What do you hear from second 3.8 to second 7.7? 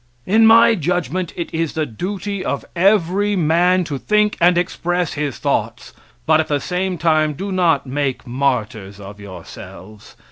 to think and express his thoughts; but at the same time do